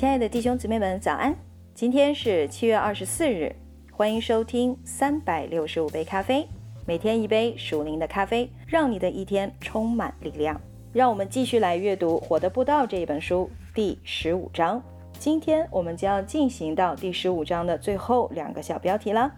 [0.00, 1.36] 亲爱的弟兄姊妹们，早安！
[1.74, 3.54] 今天是七月二十四日，
[3.92, 6.48] 欢迎收听三百六十五杯咖啡，
[6.86, 10.58] 每天一杯属灵的咖啡，让你的一天充满力量。
[10.94, 14.82] 让我们继续来阅读《活的步道》这一本书第十五章。
[15.18, 19.30] 今天我们将要进行到第十五章的最后两个小标题了。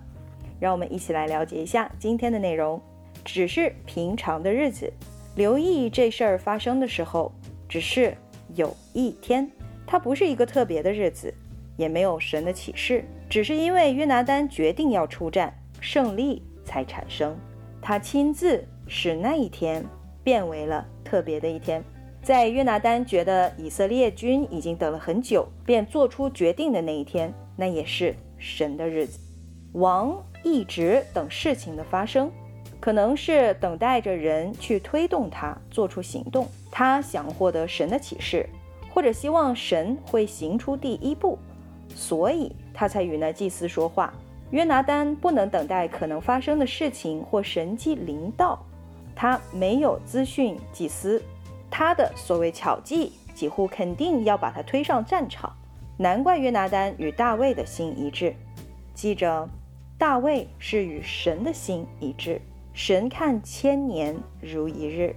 [0.61, 2.81] 让我们一起来了解一下今天的内容。
[3.25, 4.93] 只是平常的日子，
[5.35, 7.33] 留意这事儿发生的时候，
[7.69, 8.17] 只是
[8.55, 9.51] 有一天，
[9.87, 11.33] 它不是一个特别的日子，
[11.77, 17.37] 也没有神的启示，只是因为约拿丹决定要出战，胜利才产生。
[17.81, 19.85] 他亲自使那一天
[20.23, 20.87] 变为了。
[21.05, 21.85] 特别的一天，
[22.23, 29.19] 在约拿丹觉得以色列军已经等了很久，便做出决定的那一天，那也是神的日子。
[29.73, 32.33] 王一直等事情的发生，
[32.81, 36.49] 可能是等待着人去推动他做出行动。
[36.71, 38.49] 他想获得神的启示，
[38.93, 41.39] 或者希望神会行出第一步，
[41.95, 44.13] 所以他才与那祭司说话。
[44.51, 48.63] 约拿丹不能等待可能发生的事情或神迹临到。
[49.15, 51.23] 他没有资讯祭司，
[51.71, 55.51] 他的所谓巧计几乎肯定要把他推上战场。
[55.97, 58.35] 难怪约拿丹与大卫的心一致。
[58.95, 59.49] 记着，
[59.97, 62.41] 大卫是与神的心一致。
[62.75, 65.15] 神看千年如一日，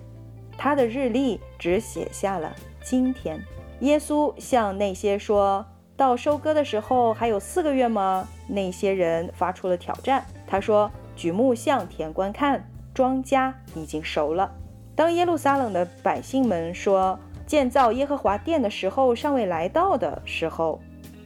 [0.57, 3.41] 他的日历只写下了今天。
[3.81, 5.65] 耶稣向那些说
[5.97, 8.27] 到收割的时候还有四个月吗？
[8.47, 10.25] 那些人发出了挑战。
[10.47, 14.49] 他说：“举目向田观看。”庄稼已经熟了。
[14.95, 20.79] 当耶路撒冷的百姓们说建造耶和华殿的时候尚未来到的时候，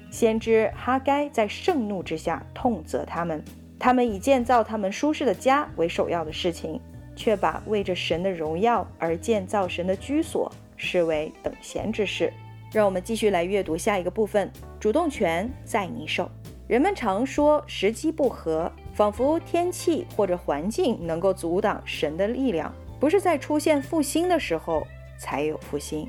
[0.10, 3.44] 先知哈该在盛怒之下痛责他们：
[3.78, 6.82] 他们以建造他们舒适的家为首要的事情，
[7.16, 12.34] 却把为着神的荣耀而建造神的居所视为等闲之事。
[12.72, 16.30] 让我们继续来阅读下一个部分：主动权在你手。
[16.68, 18.72] 人们常说时机不合。
[18.92, 22.70] 仿佛天气或者环境能够阻挡神的力量，
[23.00, 24.86] 不是在出现复兴的时候
[25.18, 26.06] 才有复兴，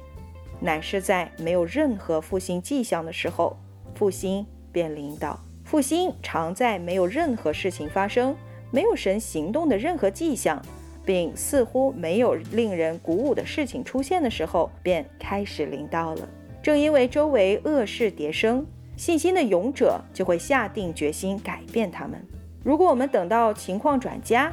[0.58, 3.56] 乃是在没有任何复兴迹象的时候，
[3.94, 5.38] 复兴便临到。
[5.64, 8.34] 复兴常在没有任何事情发生、
[8.72, 10.60] 没有神行动的任何迹象，
[11.04, 16.28] 并似乎没有令人鼓舞的事情出现的时候，便开始临到了。
[16.62, 18.66] 正因为周围恶事迭生，
[18.96, 22.22] 信心的勇者就会下定决心改变他们。
[22.62, 24.52] 如果我们等到情况转佳，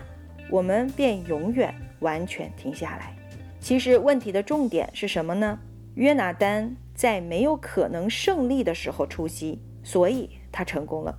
[0.49, 3.13] 我们便永远完全停下来。
[3.59, 5.59] 其实问题的重点是什么呢？
[5.95, 11.13] 约拿丹在没有可能胜利的时候出击，所以他成功了。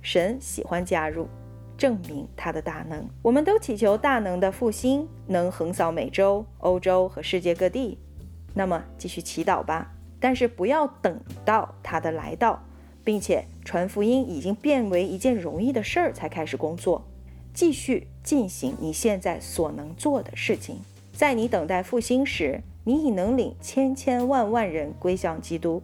[0.00, 1.28] 神喜欢加入，
[1.76, 3.06] 证明他的大能。
[3.20, 7.98] 我们都祈求大能的复兴能横扫美洲、欧洲和世界各地。
[8.54, 9.92] 那么继续祈祷吧，
[10.22, 12.62] 但是不要等到他的来到。
[13.04, 17.04] 并且传福音已经变为一件容易的事儿，才开始工作，
[17.52, 20.76] 继续进行你现在所能做的事情。
[21.12, 25.82] 在你等待复兴时，你已能领千千万万人归向基督。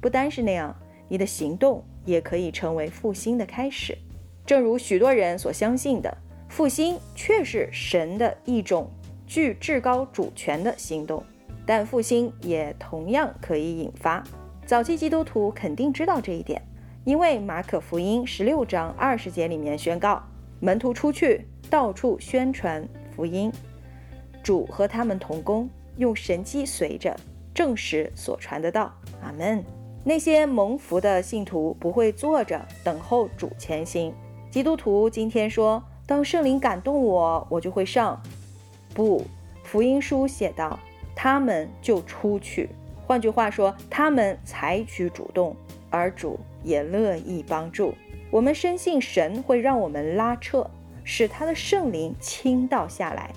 [0.00, 0.74] 不单是那样，
[1.08, 3.98] 你的行动也可以成为复兴的开始。
[4.46, 6.16] 正如许多人所相信的，
[6.48, 8.90] 复兴却是神的一种
[9.26, 11.22] 具至高主权的行动，
[11.68, 14.24] 但复兴也同样可以引发。
[14.64, 16.62] 早期基督徒肯定知道这一点，
[17.04, 20.22] 因为马可福音十六章二十节里面宣告，
[20.60, 23.52] 门徒出去到处宣传福音，
[24.42, 25.68] 主和他们同工，
[25.98, 27.14] 用神机随着
[27.52, 28.90] 证实所传的道。
[29.22, 29.62] 阿门。
[30.02, 34.14] 那些蒙福的信徒不会坐着等候主前行。
[34.50, 38.18] 基督徒今天说，当圣灵感动我，我就会上。
[38.94, 39.22] 不，
[39.62, 40.78] 福音书写道，
[41.20, 42.68] 他们就出去。
[43.04, 45.56] 换句话说，他们采取主动，
[45.90, 47.92] 而主也乐意帮助。
[48.30, 50.64] 我们深信神会让我们拉扯，
[51.02, 53.32] 使他的圣灵倾倒下来。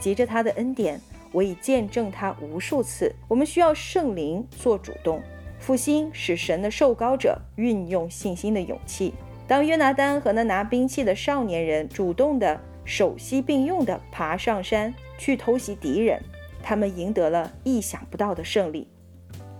[0.00, 1.00] 急着他的恩典，
[1.30, 3.14] 我已见证他无数次。
[3.28, 5.22] 我们需要圣灵做主动，
[5.60, 9.14] 复兴使神的受膏者运用信心的勇气。
[9.46, 16.20] 当约拿丹和那拿兵器的少年人主动的手膝并用的爬上山去偷袭敌人，
[16.64, 18.88] 他们赢得了意想不到的胜利。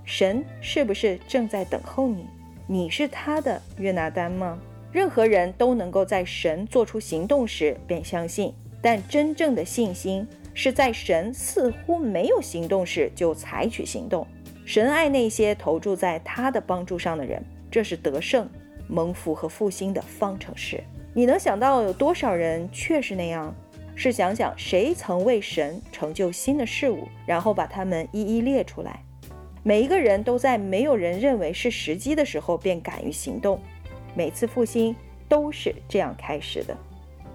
[0.04, 2.26] 神是不是正在等候你？
[2.66, 4.58] 你是他的约拿丹吗？
[4.90, 14.26] 任何人都能够在神做出行动时便相信，但真正的信心是在神似乎没有行动时就采取行动。
[14.64, 18.48] 神爱那些投注在他的帮助上的人，这是得胜、
[18.88, 20.82] 蒙福和复兴的方程式。
[21.12, 23.54] 你能想到有多少人确实那样？
[23.96, 29.02] 试想想，谁曾为神成就新的事物，然后把它们一一列出来？
[29.62, 33.58] 每一个人都在没有人认为是时机的时候便敢于行动。
[34.14, 34.94] 每次复兴
[35.28, 36.76] 都是这样开始的。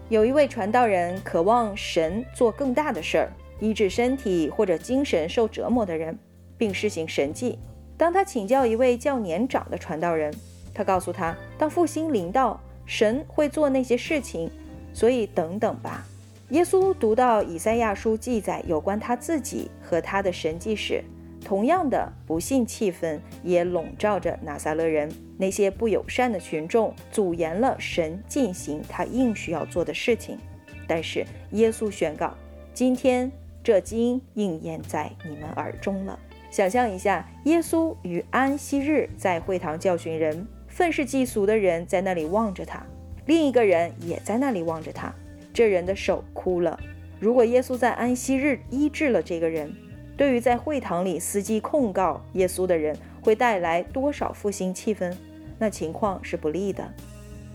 [0.10, 6.18] 有一位传道人渴望神做更大的事儿，医治身体或者精神受折磨的人，
[6.58, 7.58] 并施行神迹。
[7.98, 10.34] 当他请教一位较年长的传道人，
[10.74, 14.50] 他告诉他，当复兴临到，神会做那些事情，
[14.94, 16.06] 所以等等吧。
[16.50, 21.04] 耶稣读到以赛亚书记载有关他自己和他的神迹时，
[21.46, 25.12] 同样的不幸气氛也笼罩着拿撒勒人。
[25.38, 30.40] 那些不友善的群众阻延了神进行他应需要做的事情。
[30.88, 32.34] 但是耶稣宣告
[32.74, 33.32] ：“今天
[33.64, 36.18] 这经应验在你们耳中了。”
[36.50, 42.84] 想象一下，耶稣于安息日在会堂教训人，愤世嫉俗的人在那里望着他，
[43.28, 45.14] 另一个人也在那里望着他。
[45.60, 46.80] 这人的手枯了。
[47.20, 49.76] 如果耶稣在安息日医治了这个人，
[50.16, 55.14] 对于在会堂里伺机控告耶稣的人，会带来多少复兴气氛？
[55.58, 56.90] 那情况是不利的。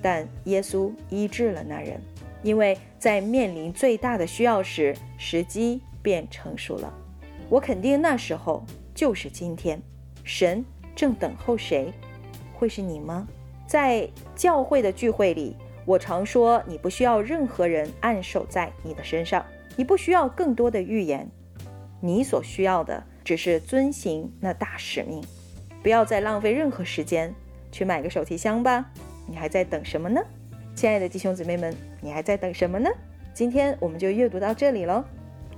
[0.02, 1.98] 但耶稣医治了那人，
[2.42, 6.92] 因为在面临最大的需要时，时机便成熟了。
[7.48, 8.62] 我肯定那时候
[8.94, 9.80] 就是今天。
[10.24, 10.62] 神
[10.94, 11.90] 正等候谁？
[12.52, 13.26] 会是你吗？
[13.66, 15.56] 在教会的聚会里。
[15.86, 19.44] 我常说，你不需要任何人按手在你的身上，
[19.76, 21.28] 你不需要更多的预言，
[22.00, 25.22] 你所需要的只是遵行那大使命。
[25.82, 27.34] 不要再浪费任何时间
[27.70, 28.90] 去买个手提箱吧，
[29.28, 30.22] 你还在等什么呢？
[30.74, 32.88] 亲爱的弟兄姊妹们，你还在等什么呢？
[33.34, 35.04] 今天我们就阅读到这里喽，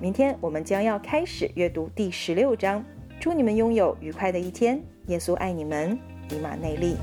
[0.00, 2.84] 明天我们将要开始阅读第十六章。
[3.20, 5.98] 祝你们拥有愉快的一天，耶稣爱你们，
[6.30, 6.96] 以马内利。